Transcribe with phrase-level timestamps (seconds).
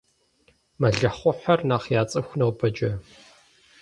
[0.79, 2.91] Мэлыхъуэхьэр нэхъ яцӀыху нобэкӀэ.